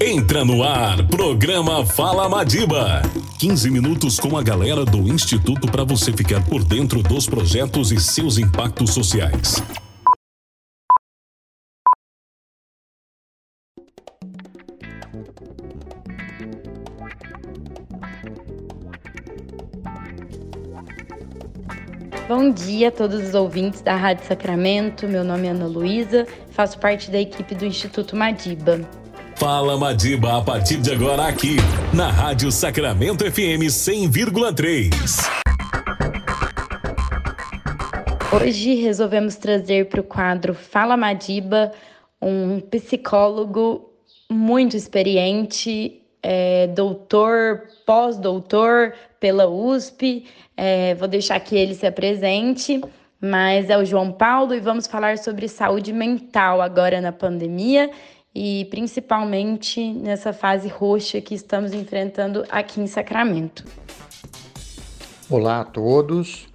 [0.00, 3.00] Entra no ar, programa Fala Madiba.
[3.38, 7.98] 15 minutos com a galera do Instituto para você ficar por dentro dos projetos e
[7.98, 9.62] seus impactos sociais.
[22.28, 25.08] Bom dia a todos os ouvintes da Rádio Sacramento.
[25.08, 29.05] Meu nome é Ana Luísa, faço parte da equipe do Instituto Madiba.
[29.46, 31.54] Fala Madiba a partir de agora aqui
[31.94, 34.90] na Rádio Sacramento FM 100,3.
[38.34, 41.70] Hoje resolvemos trazer para o quadro Fala Madiba
[42.20, 43.88] um psicólogo
[44.28, 50.26] muito experiente, é, doutor, pós-doutor pela USP.
[50.56, 52.80] É, vou deixar que ele se apresente,
[53.20, 57.92] mas é o João Paulo e vamos falar sobre saúde mental agora na pandemia
[58.38, 63.64] e principalmente nessa fase roxa que estamos enfrentando aqui em Sacramento.
[65.30, 66.46] Olá a todos.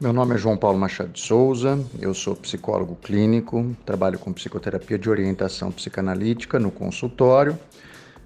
[0.00, 4.98] Meu nome é João Paulo Machado de Souza, eu sou psicólogo clínico, trabalho com psicoterapia
[4.98, 7.58] de orientação psicanalítica no consultório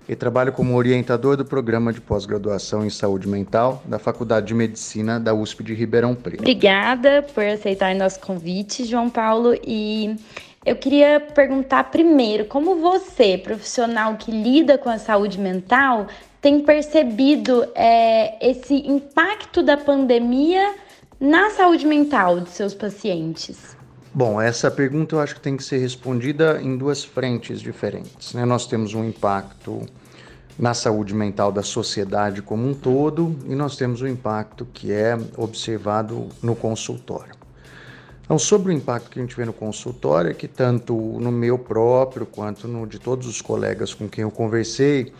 [0.09, 5.21] e trabalho como orientador do programa de pós-graduação em saúde mental da Faculdade de Medicina
[5.21, 6.41] da USP de Ribeirão Preto.
[6.41, 10.17] Obrigada por aceitar nosso convite, João Paulo, e
[10.65, 16.07] eu queria perguntar primeiro, como você, profissional que lida com a saúde mental,
[16.41, 20.75] tem percebido é, esse impacto da pandemia
[21.19, 23.77] na saúde mental dos seus pacientes?
[24.13, 28.35] Bom, essa pergunta eu acho que tem que ser respondida em duas frentes diferentes.
[28.35, 28.45] Né?
[28.45, 29.87] Nós temos um impacto
[30.59, 34.93] na saúde mental da sociedade como um todo e nós temos o um impacto que
[34.93, 37.40] é observado no consultório.
[38.31, 41.59] Então, sobre o impacto que a gente vê no consultório, é que tanto no meu
[41.59, 45.13] próprio quanto no de todos os colegas com quem eu conversei,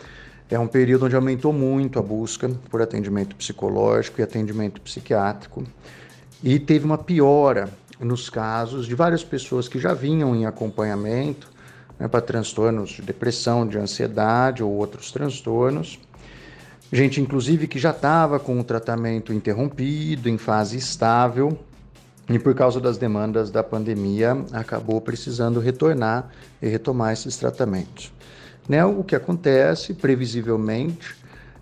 [0.49, 5.65] é um período onde aumentou muito a busca por atendimento psicológico e atendimento psiquiátrico
[6.41, 7.67] e teve uma piora
[7.99, 11.49] nos casos de várias pessoas que já vinham em acompanhamento
[11.99, 15.99] né, para transtornos de depressão, de ansiedade ou outros transtornos.
[16.93, 21.59] Gente, inclusive, que já estava com o tratamento interrompido, em fase estável,
[22.31, 26.29] e por causa das demandas da pandemia acabou precisando retornar
[26.61, 28.11] e retomar esses tratamentos.
[28.67, 28.83] Né?
[28.85, 31.15] O que acontece, previsivelmente,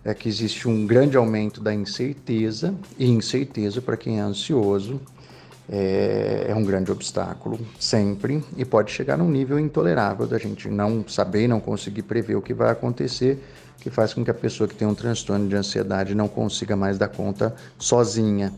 [0.03, 5.00] é que existe um grande aumento da incerteza, e incerteza para quem é ansioso
[5.68, 11.07] é, é, um grande obstáculo, sempre, e pode chegar num nível intolerável da gente não
[11.07, 13.44] saber, não conseguir prever o que vai acontecer,
[13.80, 16.97] que faz com que a pessoa que tem um transtorno de ansiedade não consiga mais
[16.97, 18.51] dar conta sozinha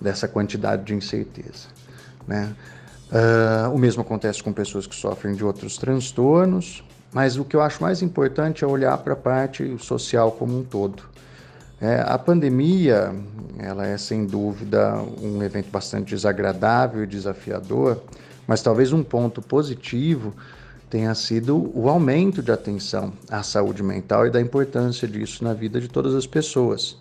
[0.00, 1.68] dessa quantidade de incerteza.
[2.26, 2.54] Né?
[3.10, 6.82] Uh, o mesmo acontece com pessoas que sofrem de outros transtornos,
[7.12, 10.64] mas o que eu acho mais importante é olhar para a parte social como um
[10.64, 11.02] todo.
[11.80, 13.12] É, a pandemia,
[13.58, 18.00] ela é sem dúvida um evento bastante desagradável e desafiador,
[18.46, 20.32] mas talvez um ponto positivo
[20.88, 25.80] tenha sido o aumento de atenção à saúde mental e da importância disso na vida
[25.80, 26.96] de todas as pessoas.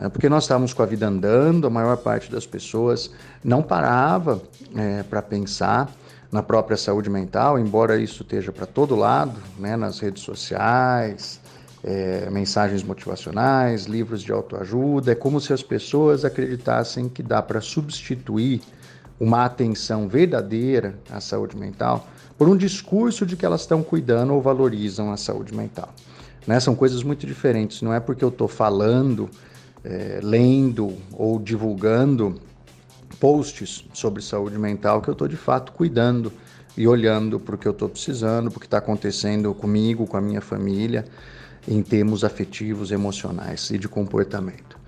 [0.00, 3.10] É, porque nós estávamos com a vida andando, a maior parte das pessoas
[3.44, 4.42] não parava
[4.74, 5.92] é, para pensar
[6.32, 11.38] na própria saúde mental, embora isso esteja para todo lado, né, nas redes sociais,
[11.84, 15.12] é, mensagens motivacionais, livros de autoajuda.
[15.12, 18.62] É como se as pessoas acreditassem que dá para substituir
[19.18, 22.08] uma atenção verdadeira à saúde mental
[22.38, 25.92] por um discurso de que elas estão cuidando ou valorizam a saúde mental.
[26.46, 26.58] Né?
[26.58, 27.82] São coisas muito diferentes.
[27.82, 29.28] Não é porque eu estou falando
[29.84, 32.40] é, lendo ou divulgando
[33.18, 36.32] posts sobre saúde mental que eu estou de fato cuidando
[36.76, 40.16] e olhando para o que eu estou precisando, para o que está acontecendo comigo, com
[40.16, 41.04] a minha família,
[41.68, 44.78] em termos afetivos, emocionais e de comportamento.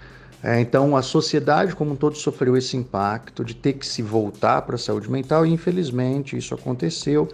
[0.42, 4.62] É, então, a sociedade como um todo sofreu esse impacto de ter que se voltar
[4.62, 7.28] para a saúde mental e, infelizmente, isso aconteceu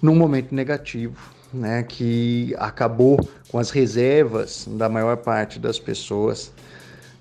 [0.00, 1.18] num momento negativo,
[1.52, 3.18] né, que acabou
[3.48, 6.52] com as reservas da maior parte das pessoas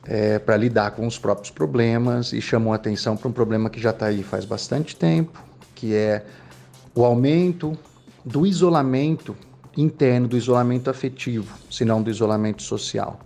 [0.08, 3.90] é, para lidar com os próprios problemas e chamou atenção para um problema que já
[3.90, 5.44] está aí faz bastante tempo,
[5.76, 6.24] que é
[6.96, 7.78] o aumento
[8.24, 9.36] do isolamento
[9.76, 13.20] interno, do isolamento afetivo, se não do isolamento social,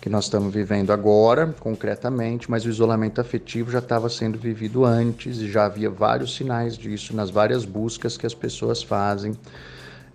[0.00, 5.38] que nós estamos vivendo agora, concretamente, mas o isolamento afetivo já estava sendo vivido antes
[5.38, 9.36] e já havia vários sinais disso nas várias buscas que as pessoas fazem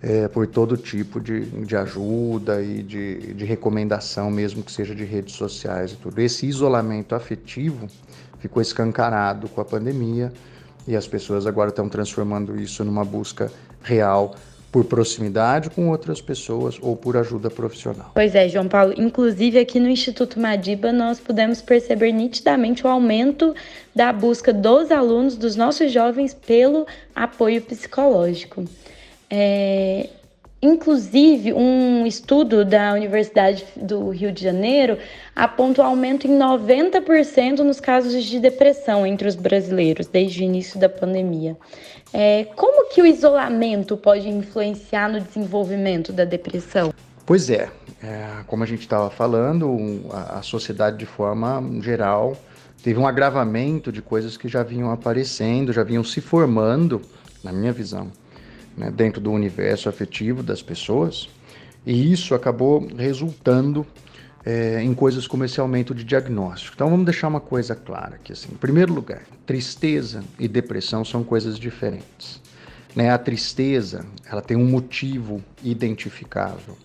[0.02, 5.04] é, por todo tipo de, de ajuda e de, de recomendação, mesmo que seja de
[5.04, 6.20] redes sociais e tudo.
[6.20, 7.86] Esse isolamento afetivo
[8.40, 10.32] ficou escancarado com a pandemia
[10.88, 13.50] e as pessoas agora estão transformando isso numa busca
[13.80, 14.34] real
[14.72, 18.10] por proximidade com outras pessoas ou por ajuda profissional.
[18.14, 18.94] Pois é, João Paulo.
[18.96, 23.54] Inclusive, aqui no Instituto Madiba, nós pudemos perceber nitidamente o aumento
[23.94, 28.64] da busca dos alunos, dos nossos jovens, pelo apoio psicológico.
[29.34, 30.10] É,
[30.64, 34.96] Inclusive, um estudo da Universidade do Rio de Janeiro
[35.34, 40.78] aponta um aumento em 90% nos casos de depressão entre os brasileiros desde o início
[40.78, 41.56] da pandemia.
[42.12, 46.94] É, como que o isolamento pode influenciar no desenvolvimento da depressão?
[47.26, 47.68] Pois é,
[48.00, 52.36] é como a gente estava falando, a, a sociedade de forma geral
[52.84, 57.02] teve um agravamento de coisas que já vinham aparecendo, já vinham se formando,
[57.42, 58.12] na minha visão
[58.76, 61.28] né, dentro do universo afetivo das pessoas,
[61.84, 63.86] e isso acabou resultando
[64.44, 66.74] é, em coisas como esse aumento de diagnóstico.
[66.74, 68.32] Então vamos deixar uma coisa clara aqui.
[68.32, 68.48] Assim.
[68.52, 72.40] Em primeiro lugar, tristeza e depressão são coisas diferentes.
[72.94, 73.10] Né?
[73.10, 76.76] A tristeza ela tem um motivo identificável.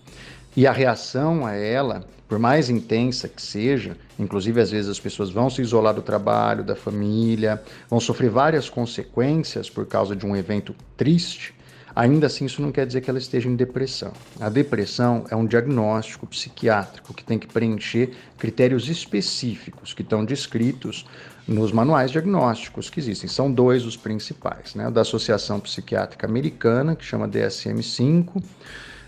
[0.56, 5.30] E a reação a ela, por mais intensa que seja, inclusive às vezes as pessoas
[5.30, 10.34] vão se isolar do trabalho, da família, vão sofrer várias consequências por causa de um
[10.34, 11.54] evento triste,
[11.98, 14.12] Ainda assim, isso não quer dizer que ela esteja em depressão.
[14.38, 21.04] A depressão é um diagnóstico psiquiátrico que tem que preencher critérios específicos que estão descritos
[21.44, 23.28] nos manuais diagnósticos que existem.
[23.28, 24.86] São dois os principais, né?
[24.86, 28.44] O da Associação Psiquiátrica Americana, que chama DSM-5,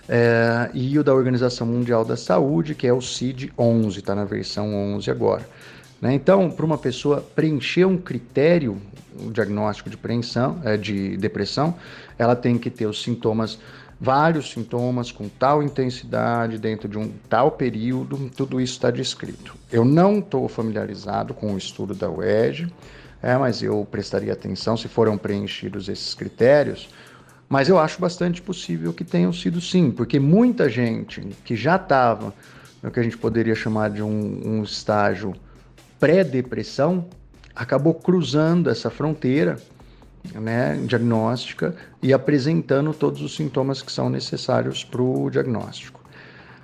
[0.08, 4.74] é, e o da Organização Mundial da Saúde, que é o CID-11, está na versão
[4.96, 5.48] 11 agora.
[6.00, 6.14] Né?
[6.14, 8.80] Então, para uma pessoa preencher um critério,
[9.16, 11.76] um diagnóstico de, preensão, é, de depressão,
[12.20, 13.58] ela tem que ter os sintomas,
[13.98, 19.56] vários sintomas com tal intensidade dentro de um tal período, tudo isso está descrito.
[19.72, 22.70] Eu não estou familiarizado com o estudo da UERJ,
[23.22, 26.90] é, mas eu prestaria atenção se foram preenchidos esses critérios,
[27.48, 32.34] mas eu acho bastante possível que tenham sido sim, porque muita gente que já estava
[32.82, 35.34] no que a gente poderia chamar de um, um estágio
[35.98, 37.06] pré-depressão
[37.56, 39.58] acabou cruzando essa fronteira
[40.34, 46.00] né, diagnóstica e apresentando todos os sintomas que são necessários para o diagnóstico.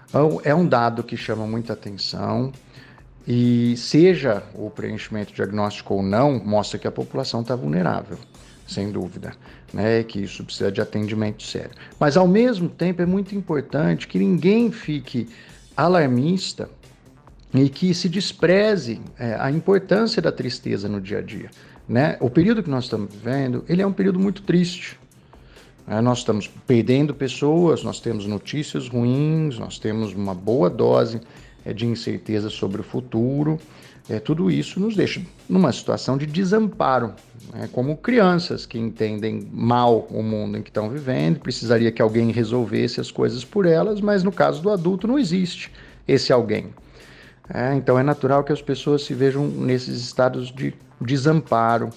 [0.08, 2.52] Então, é um dado que chama muita atenção
[3.26, 8.18] e, seja o preenchimento diagnóstico ou não, mostra que a população está vulnerável,
[8.66, 9.32] sem dúvida,
[9.72, 11.72] né, que isso precisa de atendimento sério.
[11.98, 15.28] Mas, ao mesmo tempo, é muito importante que ninguém fique
[15.76, 16.70] alarmista
[17.54, 21.50] e que se despreze é, a importância da tristeza no dia a dia.
[21.88, 22.16] Né?
[22.20, 24.98] O período que nós estamos vivendo, ele é um período muito triste.
[25.86, 26.00] Né?
[26.00, 31.20] Nós estamos perdendo pessoas, nós temos notícias ruins, nós temos uma boa dose
[31.64, 33.58] é, de incerteza sobre o futuro.
[34.08, 37.12] É, tudo isso nos deixa numa situação de desamparo,
[37.52, 37.68] né?
[37.72, 43.00] como crianças que entendem mal o mundo em que estão vivendo, precisaria que alguém resolvesse
[43.00, 45.72] as coisas por elas, mas no caso do adulto não existe
[46.06, 46.66] esse alguém.
[47.52, 51.90] É, então é natural que as pessoas se vejam nesses estados de desamparo,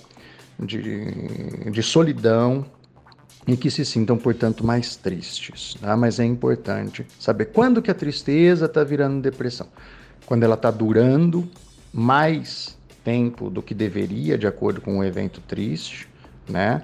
[0.60, 2.66] de, de solidão
[3.48, 5.76] e que se sintam, portanto, mais tristes.
[5.82, 5.96] Tá?
[5.98, 9.68] Mas é importante saber quando que a tristeza está virando depressão.
[10.26, 11.50] Quando ela está durando
[11.92, 16.08] mais tempo do que deveria, de acordo com o um evento triste,
[16.48, 16.84] né?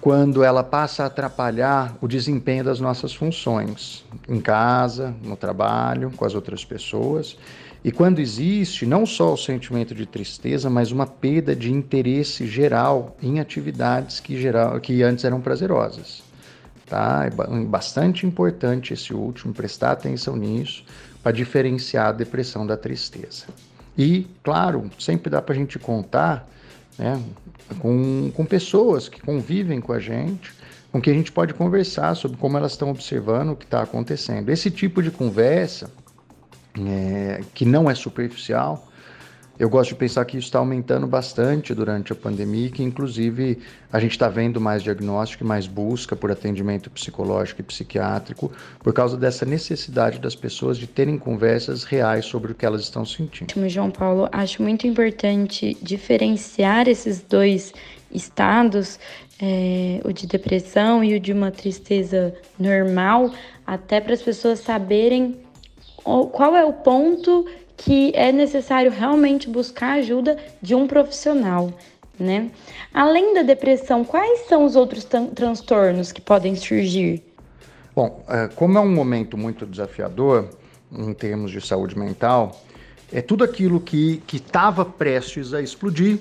[0.00, 6.24] Quando ela passa a atrapalhar o desempenho das nossas funções, em casa, no trabalho, com
[6.24, 7.36] as outras pessoas
[7.82, 13.16] e quando existe não só o sentimento de tristeza, mas uma perda de interesse geral
[13.22, 16.22] em atividades que, geral, que antes eram prazerosas.
[16.86, 17.26] Tá?
[17.26, 20.84] É bastante importante esse último, prestar atenção nisso
[21.22, 23.46] para diferenciar a depressão da tristeza.
[23.96, 26.46] E, claro, sempre dá para a gente contar
[26.98, 27.22] né,
[27.78, 30.52] com, com pessoas que convivem com a gente,
[30.92, 34.50] com que a gente pode conversar sobre como elas estão observando o que está acontecendo.
[34.50, 35.90] Esse tipo de conversa
[36.78, 38.86] é, que não é superficial.
[39.60, 43.58] Eu gosto de pensar que isso está aumentando bastante durante a pandemia que, inclusive,
[43.92, 48.94] a gente está vendo mais diagnóstico e mais busca por atendimento psicológico e psiquiátrico por
[48.94, 53.68] causa dessa necessidade das pessoas de terem conversas reais sobre o que elas estão sentindo.
[53.68, 57.74] João Paulo, acho muito importante diferenciar esses dois
[58.10, 58.98] estados,
[59.38, 63.30] é, o de depressão e o de uma tristeza normal,
[63.66, 65.36] até para as pessoas saberem
[66.04, 71.72] qual é o ponto que é necessário realmente buscar ajuda de um profissional,
[72.18, 72.50] né?
[72.92, 77.22] Além da depressão, quais são os outros transtornos que podem surgir?
[77.94, 80.50] Bom, é, como é um momento muito desafiador
[80.92, 82.60] em termos de saúde mental,
[83.12, 86.18] é tudo aquilo que estava prestes a explodir,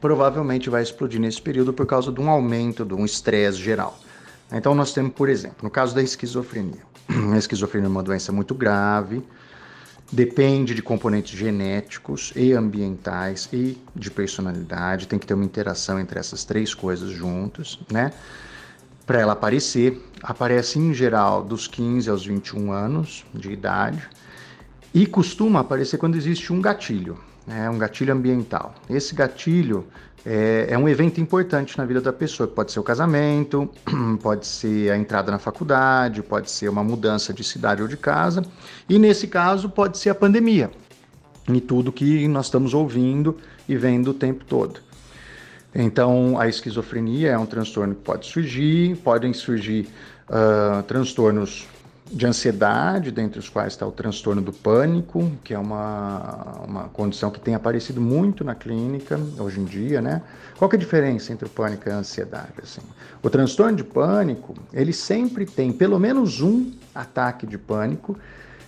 [0.00, 3.98] provavelmente vai explodir nesse período por causa de um aumento, de um estresse geral.
[4.52, 6.82] Então nós temos, por exemplo, no caso da esquizofrenia.
[7.32, 9.22] A esquizofrenia é uma doença muito grave,
[10.10, 16.18] depende de componentes genéticos e ambientais e de personalidade, tem que ter uma interação entre
[16.18, 18.12] essas três coisas juntas, né?
[19.04, 24.02] Para ela aparecer, aparece em geral dos 15 aos 21 anos de idade
[24.92, 27.70] e costuma aparecer quando existe um gatilho, né?
[27.70, 28.74] um gatilho ambiental.
[28.90, 29.86] Esse gatilho
[30.28, 32.48] é, é, um evento importante na vida da pessoa.
[32.48, 33.70] Pode ser o casamento,
[34.20, 38.42] pode ser a entrada na faculdade, pode ser uma mudança de cidade ou de casa,
[38.88, 40.68] e nesse caso pode ser a pandemia
[41.48, 43.36] e tudo que nós estamos ouvindo
[43.68, 44.80] e vendo o tempo todo.
[45.72, 49.86] Então, a esquizofrenia é um transtorno que pode surgir, podem surgir
[50.28, 51.68] uh, transtornos
[52.10, 57.30] de ansiedade, dentre os quais está o transtorno do pânico, que é uma, uma condição
[57.30, 60.22] que tem aparecido muito na clínica hoje em dia, né?
[60.56, 62.52] Qual que é a diferença entre o pânico e a ansiedade?
[62.62, 62.80] Assim?
[63.22, 68.16] O transtorno de pânico, ele sempre tem pelo menos um ataque de pânico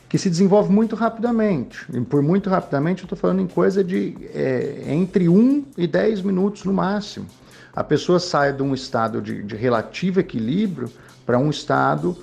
[0.09, 1.87] que se desenvolve muito rapidamente.
[1.93, 6.23] E por muito rapidamente, eu estou falando em coisa de é, entre 1 e 10
[6.23, 7.27] minutos no máximo.
[7.75, 10.91] A pessoa sai de um estado de, de relativo equilíbrio
[11.25, 12.17] para um estado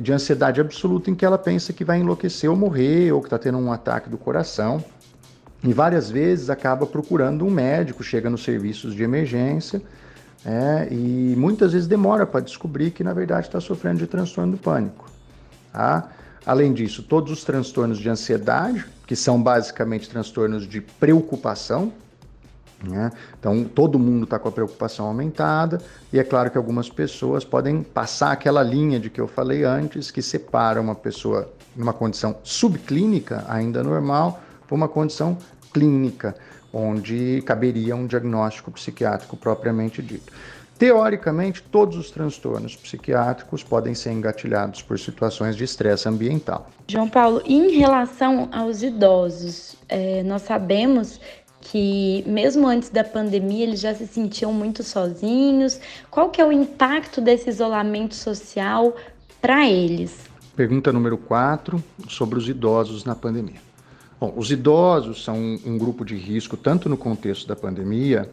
[0.00, 3.38] de ansiedade absoluta em que ela pensa que vai enlouquecer ou morrer, ou que está
[3.38, 4.84] tendo um ataque do coração.
[5.62, 9.82] E várias vezes acaba procurando um médico, chega nos serviços de emergência,
[10.44, 14.58] é, e muitas vezes demora para descobrir que na verdade está sofrendo de transtorno do
[14.58, 15.10] pânico.
[15.72, 16.10] Tá?
[16.46, 21.92] Além disso, todos os transtornos de ansiedade, que são basicamente transtornos de preocupação,
[22.82, 23.10] né?
[23.38, 25.78] Então, todo mundo está com a preocupação aumentada,
[26.12, 30.10] e é claro que algumas pessoas podem passar aquela linha de que eu falei antes,
[30.10, 35.36] que separa uma pessoa numa condição subclínica, ainda normal, para uma condição
[35.72, 36.34] clínica,
[36.72, 40.32] onde caberia um diagnóstico psiquiátrico propriamente dito.
[40.78, 46.70] Teoricamente, todos os transtornos psiquiátricos podem ser engatilhados por situações de estresse ambiental.
[46.86, 51.20] João Paulo, em relação aos idosos, é, nós sabemos
[51.60, 55.80] que mesmo antes da pandemia eles já se sentiam muito sozinhos.
[56.10, 58.96] Qual que é o impacto desse isolamento social
[59.40, 60.28] para eles?
[60.56, 63.60] Pergunta número 4 sobre os idosos na pandemia.
[64.20, 68.28] Bom, os idosos são um grupo de risco tanto no contexto da pandemia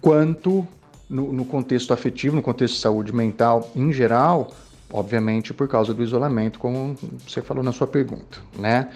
[0.00, 0.66] quanto
[1.10, 4.52] no, no contexto afetivo, no contexto de saúde mental em geral,
[4.92, 8.90] obviamente por causa do isolamento, como você falou na sua pergunta, né?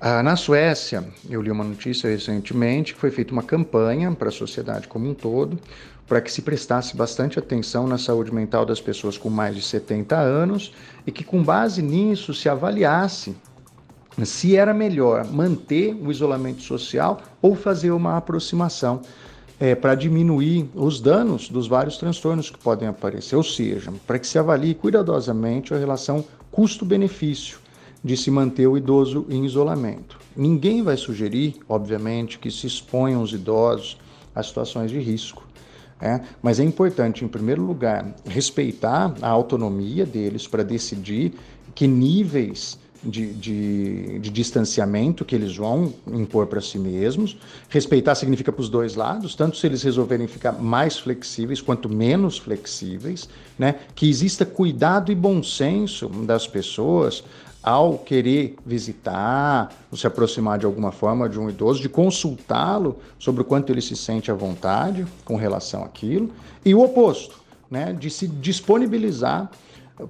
[0.00, 4.32] Ah, na Suécia, eu li uma notícia recentemente que foi feita uma campanha para a
[4.32, 5.58] sociedade como um todo
[6.06, 10.16] para que se prestasse bastante atenção na saúde mental das pessoas com mais de 70
[10.16, 10.72] anos
[11.06, 13.34] e que, com base nisso, se avaliasse
[14.24, 19.02] se era melhor manter o isolamento social ou fazer uma aproximação
[19.60, 24.26] é, para diminuir os danos dos vários transtornos que podem aparecer, ou seja, para que
[24.26, 27.58] se avalie cuidadosamente a relação custo-benefício
[28.06, 30.16] de se manter o idoso em isolamento.
[30.36, 33.98] Ninguém vai sugerir, obviamente, que se exponham os idosos
[34.32, 35.44] a situações de risco.
[36.00, 41.32] É, mas é importante, em primeiro lugar, respeitar a autonomia deles para decidir
[41.74, 47.36] que níveis de, de, de, distanciamento que eles vão impor para si mesmos.
[47.68, 52.38] Respeitar significa para os dois lados, tanto se eles resolverem ficar mais flexíveis quanto menos
[52.38, 53.76] flexíveis, né?
[53.94, 57.22] que exista cuidado e bom senso das pessoas
[57.66, 63.42] ao querer visitar ou se aproximar de alguma forma de um idoso, de consultá-lo sobre
[63.42, 66.30] o quanto ele se sente à vontade com relação àquilo,
[66.64, 69.50] e o oposto, né, de se disponibilizar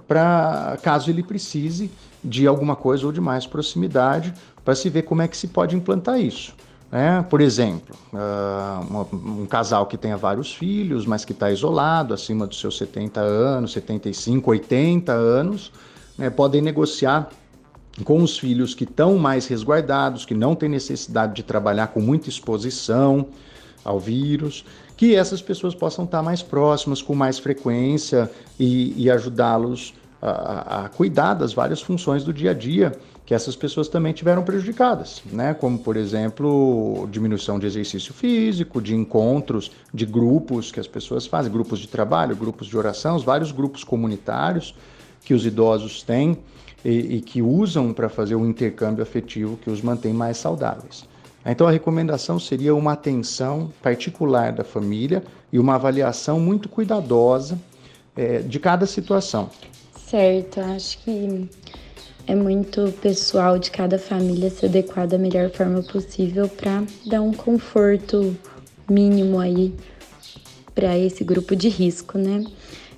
[0.07, 1.89] para caso ele precise
[2.23, 4.31] de alguma coisa ou de mais proximidade,
[4.63, 6.53] para se ver como é que se pode implantar isso.
[6.91, 7.25] Né?
[7.27, 12.59] Por exemplo, uh, um casal que tenha vários filhos, mas que está isolado, acima dos
[12.59, 15.71] seus 70 anos, 75, 80 anos,
[16.17, 17.29] né, podem negociar
[18.03, 22.29] com os filhos que estão mais resguardados, que não têm necessidade de trabalhar com muita
[22.29, 23.27] exposição
[23.83, 29.93] ao vírus, que essas pessoas possam estar mais próximas, com mais frequência e, e ajudá-los
[30.21, 32.91] a, a, cuidar das várias funções do dia a dia
[33.25, 35.53] que essas pessoas também tiveram prejudicadas, né?
[35.53, 41.51] Como, por exemplo, diminuição de exercício físico, de encontros, de grupos que as pessoas fazem,
[41.51, 44.73] grupos de trabalho, grupos de oração, os vários grupos comunitários
[45.25, 46.37] que os idosos têm
[46.83, 51.05] e, e que usam para fazer o intercâmbio afetivo que os mantém mais saudáveis.
[51.45, 57.57] Então a recomendação seria uma atenção particular da família e uma avaliação muito cuidadosa
[58.15, 59.49] é, de cada situação.
[59.95, 61.49] Certo, acho que
[62.25, 67.31] é muito pessoal de cada família se adequar da melhor forma possível para dar um
[67.31, 68.35] conforto
[68.89, 69.73] mínimo aí
[70.75, 72.43] para esse grupo de risco, né?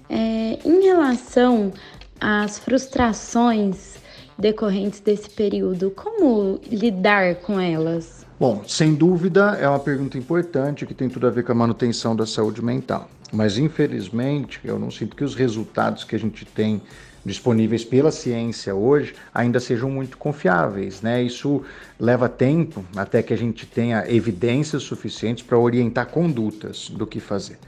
[0.09, 1.71] É, em relação
[2.19, 3.95] às frustrações
[4.37, 8.25] decorrentes desse período, como lidar com elas?
[8.39, 12.15] Bom, sem dúvida é uma pergunta importante que tem tudo a ver com a manutenção
[12.15, 13.09] da saúde mental.
[13.31, 16.81] Mas infelizmente, eu não sinto que os resultados que a gente tem
[17.25, 21.21] disponíveis pela ciência hoje ainda sejam muito confiáveis, né?
[21.21, 21.63] Isso
[21.99, 27.59] leva tempo até que a gente tenha evidências suficientes para orientar condutas do que fazer.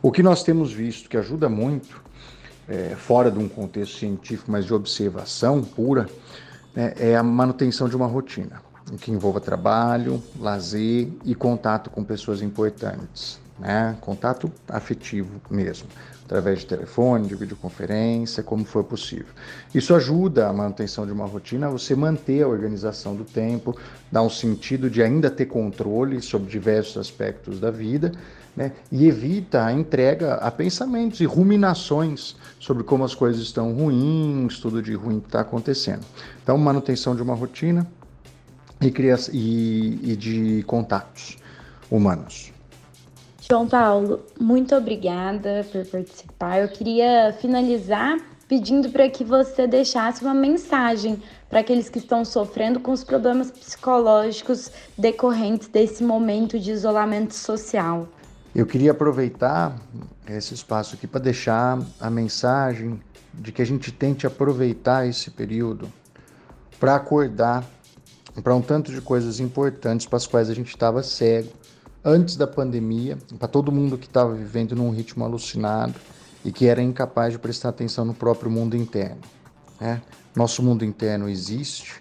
[0.00, 2.02] O que nós temos visto que ajuda muito,
[2.68, 6.08] é, fora de um contexto científico, mas de observação pura,
[6.74, 8.62] né, é a manutenção de uma rotina,
[9.00, 13.96] que envolva trabalho, lazer e contato com pessoas importantes né?
[14.00, 15.88] Contato afetivo mesmo,
[16.24, 19.32] através de telefone, de videoconferência, como for possível.
[19.74, 23.76] Isso ajuda a manutenção de uma rotina, você manter a organização do tempo,
[24.10, 28.12] dá um sentido de ainda ter controle sobre diversos aspectos da vida,
[28.56, 28.72] né?
[28.90, 34.82] E evita a entrega a pensamentos e ruminações sobre como as coisas estão ruins, tudo
[34.82, 36.04] de ruim que está acontecendo.
[36.42, 37.86] Então, manutenção de uma rotina
[38.80, 38.92] e,
[39.32, 41.36] e, e de contatos
[41.90, 42.52] humanos.
[43.48, 46.60] João Paulo, muito obrigada por participar.
[46.60, 48.16] Eu queria finalizar
[48.48, 53.50] pedindo para que você deixasse uma mensagem para aqueles que estão sofrendo com os problemas
[53.50, 58.08] psicológicos decorrentes desse momento de isolamento social.
[58.54, 59.76] Eu queria aproveitar
[60.28, 63.00] esse espaço aqui para deixar a mensagem
[63.32, 65.92] de que a gente tente aproveitar esse período
[66.78, 67.68] para acordar
[68.44, 71.50] para um tanto de coisas importantes para as quais a gente estava cego
[72.04, 75.94] antes da pandemia, para todo mundo que estava vivendo num ritmo alucinado
[76.44, 79.20] e que era incapaz de prestar atenção no próprio mundo interno.
[79.80, 80.00] Né?
[80.36, 82.00] Nosso mundo interno existe,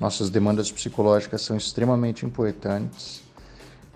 [0.00, 3.25] nossas demandas psicológicas são extremamente importantes.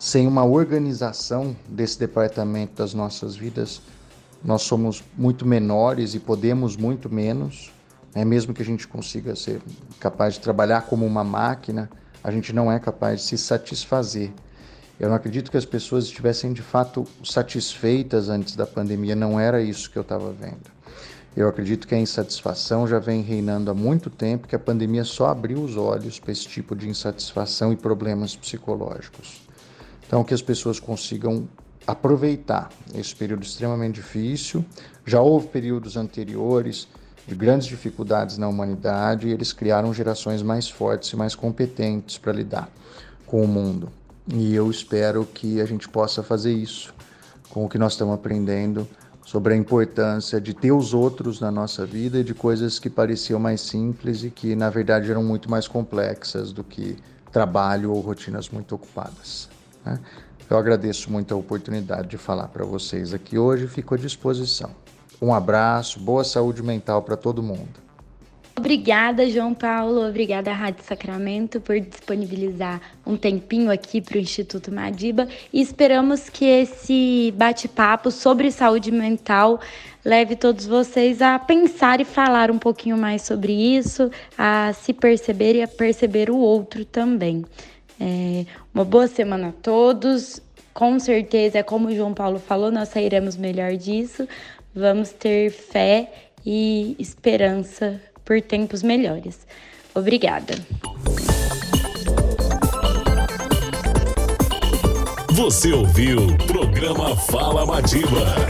[0.01, 3.81] Sem uma organização desse departamento das nossas vidas,
[4.43, 7.73] nós somos muito menores e podemos muito menos.
[8.13, 8.25] Né?
[8.25, 9.63] Mesmo que a gente consiga ser
[10.01, 11.89] capaz de trabalhar como uma máquina,
[12.25, 14.33] a gente não é capaz de se satisfazer
[15.01, 19.63] eu não acredito que as pessoas estivessem de fato satisfeitas antes da pandemia, não era
[19.63, 20.71] isso que eu estava vendo.
[21.35, 25.29] Eu acredito que a insatisfação já vem reinando há muito tempo, que a pandemia só
[25.29, 29.41] abriu os olhos para esse tipo de insatisfação e problemas psicológicos.
[30.11, 31.49] Então, que as pessoas consigam
[31.87, 34.65] aproveitar esse período extremamente difícil.
[35.07, 36.89] Já houve períodos anteriores
[37.29, 42.33] de grandes dificuldades na humanidade e eles criaram gerações mais fortes e mais competentes para
[42.33, 42.69] lidar
[43.25, 43.89] com o mundo.
[44.27, 46.93] E eu espero que a gente possa fazer isso
[47.49, 48.89] com o que nós estamos aprendendo
[49.25, 53.39] sobre a importância de ter os outros na nossa vida e de coisas que pareciam
[53.39, 56.97] mais simples e que na verdade eram muito mais complexas do que
[57.31, 59.49] trabalho ou rotinas muito ocupadas.
[59.85, 59.99] Né?
[60.49, 64.71] Eu agradeço muito a oportunidade de falar para vocês aqui hoje e fico à disposição.
[65.23, 67.91] Um abraço, boa saúde mental para todo mundo.
[68.61, 70.07] Obrigada, João Paulo.
[70.07, 76.45] Obrigada Rádio Sacramento por disponibilizar um tempinho aqui para o Instituto Madiba e esperamos que
[76.45, 79.61] esse bate-papo sobre saúde mental
[80.05, 85.55] leve todos vocês a pensar e falar um pouquinho mais sobre isso, a se perceber
[85.55, 87.45] e a perceber o outro também.
[88.01, 90.41] É, uma boa semana a todos.
[90.73, 94.27] Com certeza, é como o João Paulo falou, nós sairemos melhor disso.
[94.75, 96.11] Vamos ter fé
[96.47, 99.47] e esperança por tempos melhores.
[99.95, 100.55] Obrigada.
[105.33, 108.50] Você ouviu o programa Fala Madiba.